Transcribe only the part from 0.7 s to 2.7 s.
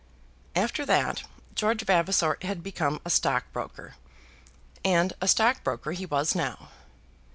that George Vavasor had